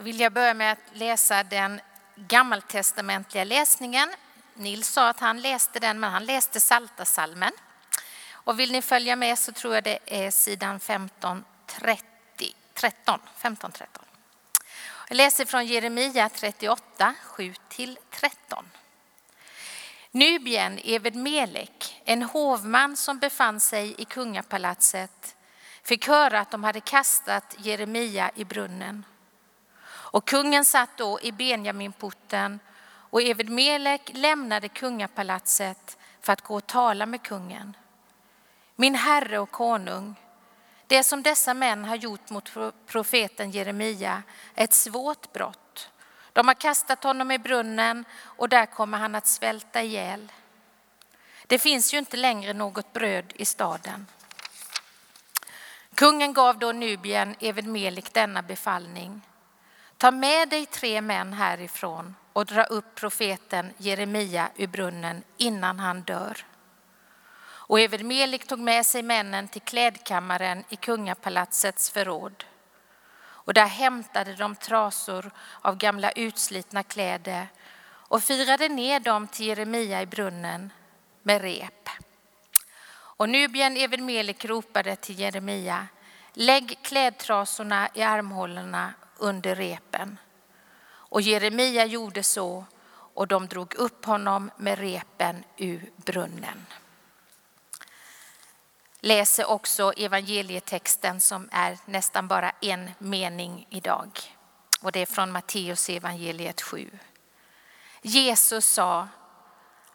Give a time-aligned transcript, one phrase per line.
[0.00, 1.80] vill jag börja med att läsa den
[2.16, 4.08] gammaltestamentliga läsningen.
[4.54, 7.52] Nils sa att han läste den, men han läste Saltasalmen.
[8.30, 14.04] Och vill ni följa med så tror jag det är sidan 1530, 13, 15, 13.
[15.08, 18.64] Jag läser från Jeremia 38, 7-13.
[20.10, 25.36] Nubien Eved Melek, en hovman som befann sig i kungapalatset,
[25.82, 29.04] fick höra att de hade kastat Jeremia i brunnen.
[30.16, 36.66] Och kungen satt då i Benjaminporten och Evid Melek lämnade kungapalatset för att gå och
[36.66, 37.76] tala med kungen.
[38.76, 40.14] Min herre och konung,
[40.86, 42.52] det som dessa män har gjort mot
[42.86, 44.22] profeten Jeremia
[44.54, 45.90] är ett svårt brott.
[46.32, 50.32] De har kastat honom i brunnen och där kommer han att svälta ihjäl.
[51.46, 54.06] Det finns ju inte längre något bröd i staden.
[55.94, 59.22] Kungen gav då Nubien Evid Melek denna befallning.
[59.98, 66.02] Ta med dig tre män härifrån och dra upp profeten Jeremia ur brunnen innan han
[66.02, 66.46] dör.
[67.68, 72.44] Och Eved-Melik tog med sig männen till klädkammaren i kungapalatsets förråd.
[73.18, 75.30] Och där hämtade de trasor
[75.60, 77.48] av gamla utslitna kläder
[77.86, 80.72] och firade ner dem till Jeremia i brunnen
[81.22, 81.88] med rep.
[82.88, 85.86] Och Nubien Eved-Melik ropade till Jeremia,
[86.32, 90.18] lägg klädtrasorna i armhålorna under repen.
[90.86, 92.64] Och Jeremia gjorde så
[93.14, 96.66] och de drog upp honom med repen ur brunnen
[99.06, 104.10] läser också evangelietexten som är nästan bara en mening idag.
[104.80, 106.90] Och det är från Matteus evangeliet 7.
[108.02, 109.08] Jesus sa,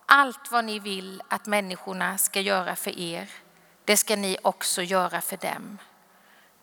[0.06, 3.30] allt vad ni vill att människorna ska göra för er,
[3.86, 5.78] det ska ni också göra för dem.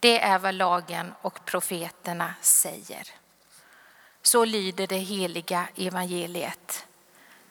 [0.01, 3.09] Det är vad lagen och profeterna säger.
[4.23, 6.87] Så lyder det heliga evangeliet.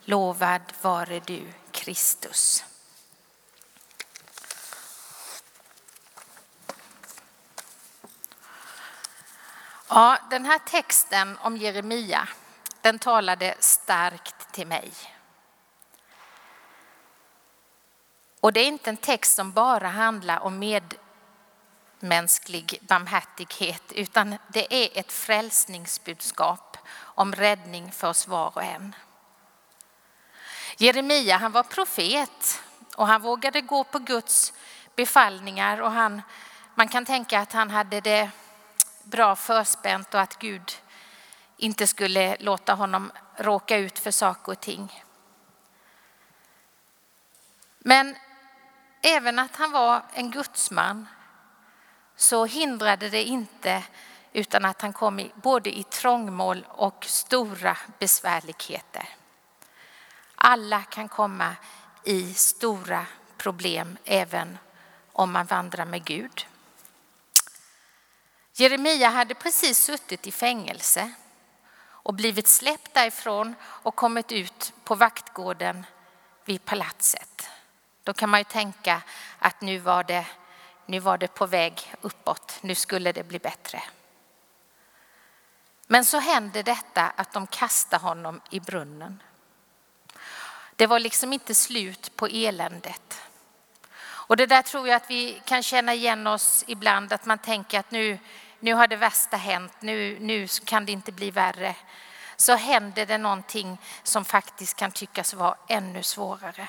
[0.04, 2.64] Lovad vare du, Kristus.
[9.90, 12.28] Ja, den här texten om Jeremia,
[12.82, 14.92] den talade starkt till mig.
[18.40, 20.60] Och det är inte en text som bara handlar om
[22.00, 28.96] mänsklig barmhärtighet, utan det är ett frälsningsbudskap om räddning för oss var och en.
[30.78, 32.62] Jeremia, han var profet
[32.96, 34.54] och han vågade gå på Guds
[34.96, 36.22] befallningar och han,
[36.76, 38.30] man kan tänka att han hade det
[39.04, 40.72] bra förspänt och att Gud
[41.58, 45.04] inte skulle låta honom råka ut för saker och ting.
[47.80, 48.16] Men
[49.02, 51.08] även att han var en gudsman
[52.18, 53.84] så hindrade det inte
[54.34, 59.10] utan att han kom i, både i trångmål och stora besvärligheter.
[60.36, 61.56] Alla kan komma
[62.04, 63.06] i stora
[63.38, 64.58] problem även
[65.14, 66.46] om man vandrar med Gud.
[68.54, 71.12] Jeremia hade precis suttit i fängelse
[71.80, 75.86] och blivit släppt därifrån och kommit ut på vaktgården
[76.46, 77.50] vid palatset.
[78.04, 79.02] Då kan man ju tänka
[79.40, 80.26] att nu var det,
[80.88, 83.84] nu var det på väg uppåt, nu skulle det bli bättre.
[85.88, 89.24] Men så hände detta att de kastade honom i brunnen.
[90.76, 93.22] Det var liksom inte slut på eländet.
[94.00, 97.80] Och det där tror jag att vi kan känna igen oss ibland, att man tänker
[97.80, 98.20] att nu,
[98.60, 101.76] nu har det värsta hänt, nu, nu kan det inte bli värre.
[102.38, 106.68] Så händer det någonting som faktiskt kan tyckas vara ännu svårare.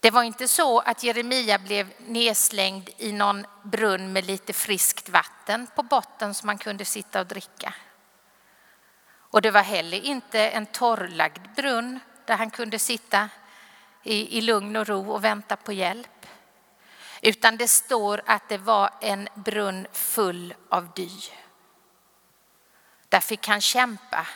[0.00, 5.66] Det var inte så att Jeremia blev nedslängd i någon brunn med lite friskt vatten
[5.74, 7.74] på botten som man kunde sitta och dricka.
[9.12, 13.28] Och det var heller inte en torrlagd brunn där han kunde sitta
[14.02, 16.26] i, i lugn och ro och vänta på hjälp.
[17.22, 21.10] Utan det står att det var en brunn full av dy.
[23.08, 24.26] Där fick han kämpa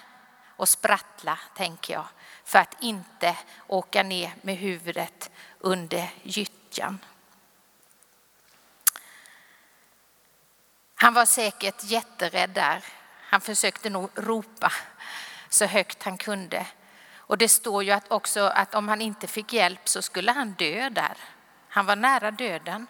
[0.57, 2.07] och sprattla, tänker jag,
[2.45, 3.37] för att inte
[3.67, 6.99] åka ner med huvudet under gyttjan.
[10.95, 12.85] Han var säkert jätterädd där.
[13.21, 14.73] Han försökte nog ropa
[15.49, 16.67] så högt han kunde.
[17.17, 20.53] Och det står ju att också att om han inte fick hjälp så skulle han
[20.53, 21.17] dö där.
[21.69, 22.87] Han var nära döden.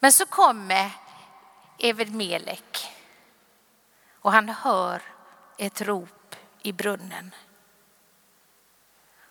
[0.00, 0.90] Men så kommer
[1.78, 2.90] Eved Melek
[4.20, 5.02] och han hör
[5.56, 7.34] ett rop i brunnen.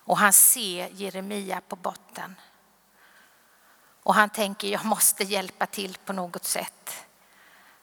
[0.06, 2.34] Och han ser Jeremia på botten.
[4.02, 7.06] Och han tänker, jag måste hjälpa till på något sätt.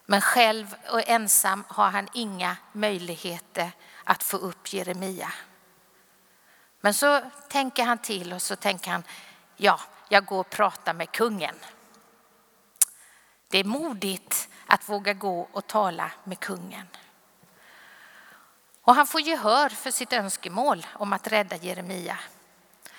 [0.05, 3.71] Men själv och ensam har han inga möjligheter
[4.03, 5.31] att få upp Jeremia.
[6.81, 9.03] Men så tänker han till och så tänker han,
[9.57, 9.79] ja,
[10.09, 11.55] jag går och pratar med kungen.
[13.47, 16.88] Det är modigt att våga gå och tala med kungen.
[18.91, 22.17] Och han får gehör för sitt önskemål om att rädda Jeremia.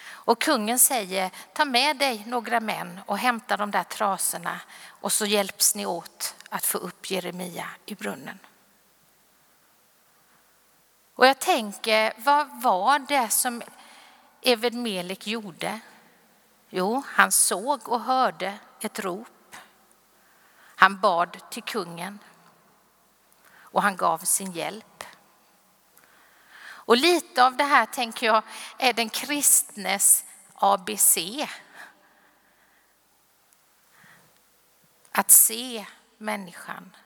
[0.04, 5.26] Och kungen säger, ta med dig några män och hämta de där trasorna och så
[5.26, 8.38] hjälps ni åt att få upp Jeremia i brunnen.
[11.14, 13.62] Och jag tänker, vad var det som
[14.42, 15.80] Eved Melik gjorde?
[16.68, 19.56] Jo, han såg och hörde ett rop.
[20.76, 22.18] Han bad till kungen
[23.54, 25.04] och han gav sin hjälp.
[26.92, 28.42] Och lite av det här tänker jag
[28.78, 30.24] är den kristnes
[30.54, 31.18] ABC.
[35.12, 35.86] Att se
[36.18, 36.96] människan,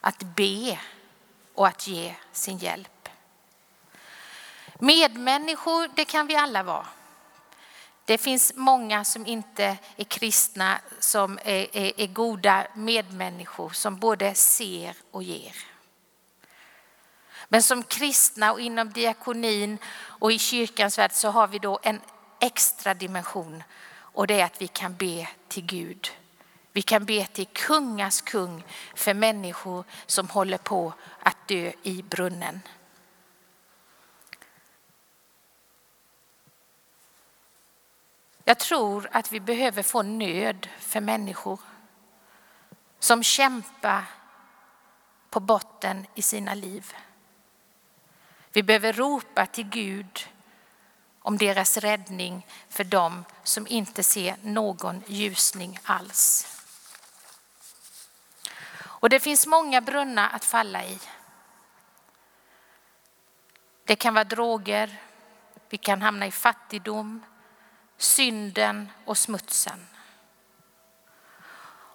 [0.00, 0.78] att be
[1.54, 3.08] och att ge sin hjälp.
[4.78, 6.86] Medmänniskor, det kan vi alla vara.
[8.04, 14.34] Det finns många som inte är kristna som är, är, är goda medmänniskor som både
[14.34, 15.77] ser och ger.
[17.48, 22.00] Men som kristna och inom diakonin och i kyrkans värld så har vi då en
[22.40, 23.62] extra dimension
[24.18, 26.10] och det är att vi kan be till Gud.
[26.72, 28.64] Vi kan be till kungas kung
[28.94, 30.92] för människor som håller på
[31.22, 32.60] att dö i brunnen.
[38.44, 41.60] Jag tror att vi behöver få nöd för människor
[42.98, 44.04] som kämpar
[45.30, 46.94] på botten i sina liv.
[48.52, 50.28] Vi behöver ropa till Gud
[51.20, 56.54] om deras räddning för dem som inte ser någon ljusning alls.
[58.80, 60.98] Och det finns många brunnar att falla i.
[63.84, 65.00] Det kan vara droger,
[65.68, 67.24] vi kan hamna i fattigdom,
[67.96, 69.86] synden och smutsen.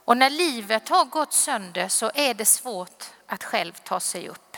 [0.06, 4.53] Och när livet har gått sönder så är det svårt att själv ta sig upp.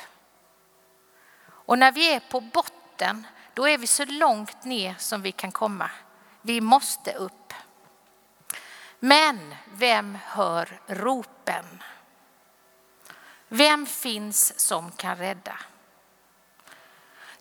[1.65, 5.51] Och när vi är på botten, då är vi så långt ner som vi kan
[5.51, 5.89] komma.
[6.41, 7.53] Vi måste upp.
[8.99, 11.83] Men vem hör ropen?
[13.47, 15.59] Vem finns som kan rädda?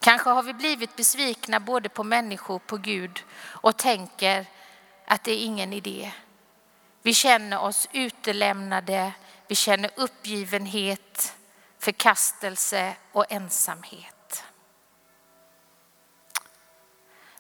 [0.01, 4.47] Kanske har vi blivit besvikna både på människor och på Gud och tänker
[5.07, 6.13] att det är ingen idé.
[7.03, 9.13] Vi känner oss utelämnade,
[9.47, 11.37] vi känner uppgivenhet,
[11.79, 14.14] förkastelse och ensamhet.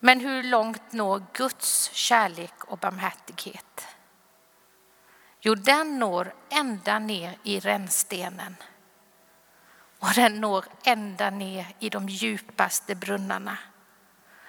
[0.05, 3.87] Men hur långt når Guds kärlek och barmhärtighet?
[5.41, 8.56] Jo, den når ända ner i rännstenen.
[9.99, 13.59] Och den når ända ner i de djupaste brunnarna.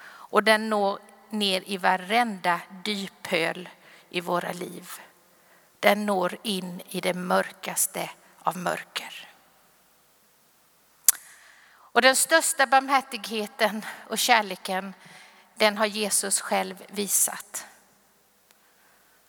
[0.06, 0.98] Och den når
[1.30, 3.68] ner i varenda dyphöl
[4.10, 4.90] i våra liv.
[5.80, 9.28] Den når in i det mörkaste av mörker.
[11.68, 14.94] Och den största barmhärtigheten och kärleken,
[15.56, 17.66] den har Jesus själv visat.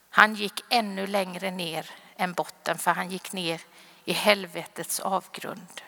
[0.09, 3.62] Han gick ännu längre ner än botten, för han gick ner
[4.06, 5.81] i helvetets avgrund.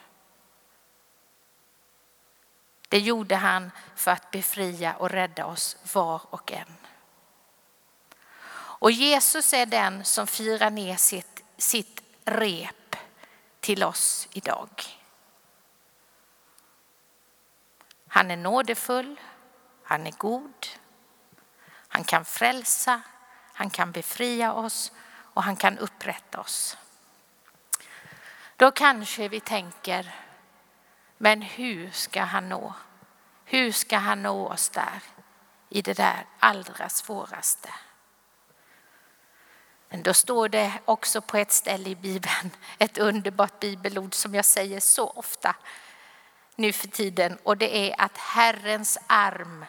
[2.89, 6.75] Det gjorde han för att befria och rädda oss var och en.
[8.51, 12.96] Och Jesus är den som firar ner sitt, sitt rep
[13.60, 14.69] till oss idag.
[18.08, 19.19] Han är nådefull,
[19.89, 20.67] han är god,
[21.88, 23.01] han kan frälsa,
[23.53, 26.77] han kan befria oss och han kan upprätta oss.
[28.55, 30.15] Då kanske vi tänker,
[31.17, 32.74] men hur ska han nå?
[33.46, 35.01] Hur ska han nå oss där
[35.69, 37.69] i det där allra svåraste?
[39.89, 44.46] Men då står det också på ett ställe i Bibeln, ett underbart bibelord som jag
[44.46, 45.55] säger så ofta
[46.55, 49.65] nu för tiden och det är att Herrens arm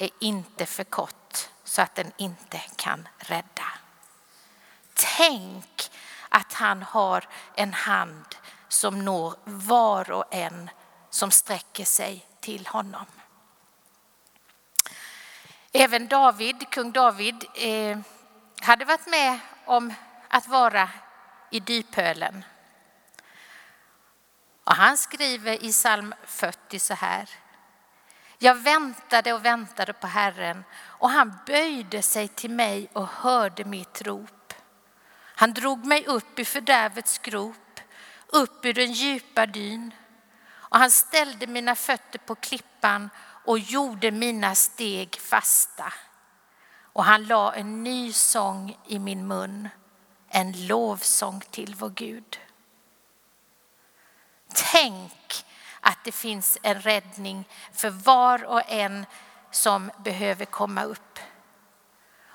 [0.00, 3.72] är inte för kort så att den inte kan rädda.
[4.94, 5.90] Tänk
[6.28, 8.36] att han har en hand
[8.68, 10.70] som når var och en
[11.10, 13.06] som sträcker sig till honom.
[15.72, 17.98] Även David, kung David, eh,
[18.60, 19.94] hade varit med om
[20.28, 20.90] att vara
[21.50, 22.44] i dyphölen.
[24.64, 27.28] Och han skriver i psalm 40 så här.
[28.42, 34.02] Jag väntade och väntade på Herren och han böjde sig till mig och hörde mitt
[34.02, 34.54] rop.
[35.14, 37.56] Han drog mig upp i fördärvets grop
[38.32, 39.94] upp ur den djupa dyn.
[40.48, 43.10] Och han ställde mina fötter på klippan
[43.44, 45.92] och gjorde mina steg fasta.
[46.92, 49.68] Och han la en ny sång i min mun,
[50.28, 52.40] en lovsång till vår Gud.
[54.72, 55.44] Tänk
[55.80, 59.06] att det finns en räddning för var och en
[59.50, 61.18] som behöver komma upp.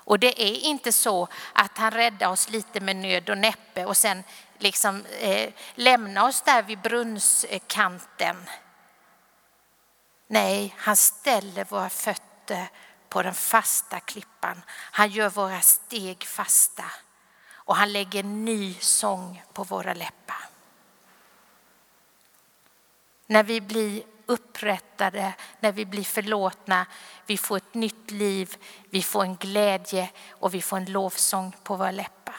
[0.06, 3.96] Och det är inte så att han räddar oss lite med nöd och näppe och
[3.96, 4.24] sen
[4.58, 8.36] liksom eh, lämnar oss där vid brunnskanten.
[10.26, 12.68] Nej, han ställer våra fötter
[13.08, 14.62] på den fasta klippan.
[14.68, 16.84] Han gör våra steg fasta
[17.50, 20.25] och han lägger ny sång på våra läppar.
[23.26, 26.86] När vi blir upprättade, när vi blir förlåtna,
[27.26, 28.56] vi får ett nytt liv,
[28.90, 32.36] vi får en glädje och vi får en lovsång på våra läppar.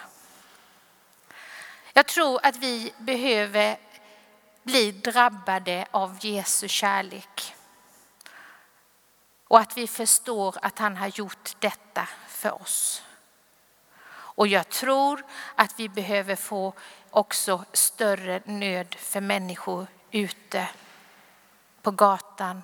[1.93, 3.77] Jag tror att vi behöver
[4.63, 7.55] bli drabbade av Jesu kärlek.
[9.47, 13.03] Och att vi förstår att han har gjort detta för oss.
[14.09, 15.25] Och jag tror
[15.55, 16.73] att vi behöver få
[17.09, 19.87] också större nöd för människor
[20.17, 20.69] ute
[21.81, 22.61] på gatan,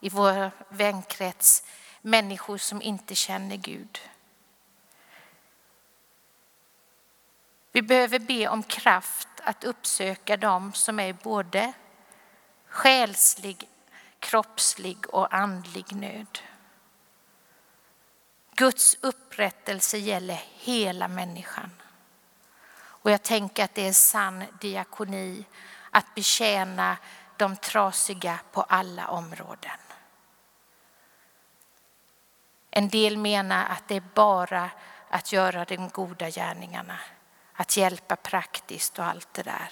[0.00, 1.64] i vår vänkrets,
[2.00, 4.00] människor som inte känner Gud.
[7.72, 11.72] Vi behöver be om kraft att uppsöka dem som är både
[12.66, 13.68] själslig,
[14.18, 16.38] kroppslig och andlig nöd.
[18.54, 21.70] Guds upprättelse gäller hela människan.
[22.76, 25.44] Och jag tänker att det är sann diakoni
[25.90, 26.96] att betjäna
[27.36, 29.78] de trasiga på alla områden.
[32.70, 34.70] En del menar att det är bara
[35.10, 36.98] att göra de goda gärningarna,
[37.52, 39.70] att hjälpa praktiskt och allt det där.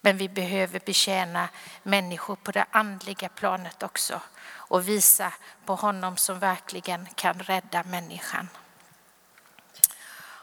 [0.00, 1.48] Men vi behöver betjäna
[1.82, 5.32] människor på det andliga planet också och visa
[5.64, 8.48] på honom som verkligen kan rädda människan.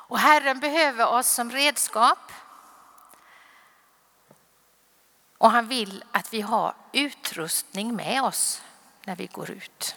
[0.07, 2.31] Och Herren behöver oss som redskap
[5.37, 8.61] och han vill att vi har utrustning med oss
[9.05, 9.95] när vi går ut.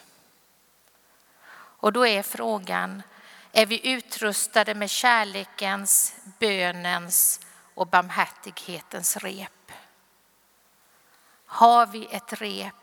[1.80, 3.02] Och då är frågan,
[3.52, 7.40] är vi utrustade med kärlekens, bönens
[7.74, 9.72] och barmhärtighetens rep?
[11.44, 12.74] Har vi ett rep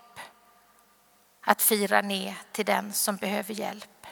[1.41, 4.07] att fira ner till den som behöver hjälp?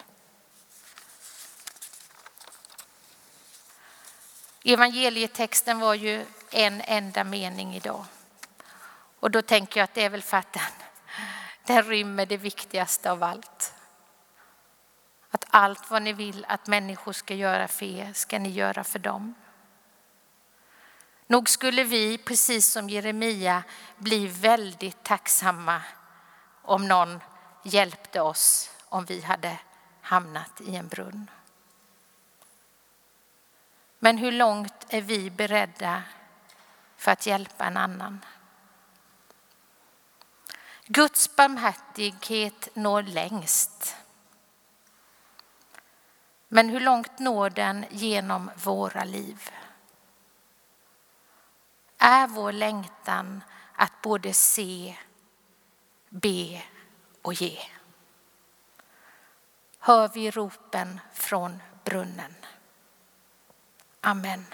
[4.64, 8.04] Evangelietexten var ju en enda mening idag.
[9.24, 10.62] Och då tänker jag att det är väl för att den,
[11.66, 13.74] den rymmer det viktigaste av allt.
[15.30, 18.98] Att allt vad ni vill att människor ska göra för er ska ni göra för
[18.98, 19.34] dem.
[21.26, 23.62] Nog skulle vi, precis som Jeremia,
[23.96, 25.82] bli väldigt tacksamma
[26.62, 27.20] om någon
[27.62, 29.58] hjälpte oss om vi hade
[30.00, 31.30] hamnat i en brunn.
[33.98, 36.02] Men hur långt är vi beredda
[36.96, 38.20] för att hjälpa en annan?
[40.86, 43.96] Guds barmhärtighet når längst.
[46.48, 49.50] Men hur långt når den genom våra liv?
[51.98, 54.96] Är vår längtan att både se,
[56.08, 56.62] be
[57.22, 57.58] och ge?
[59.78, 62.34] Hör vi ropen från brunnen?
[64.00, 64.44] Amen.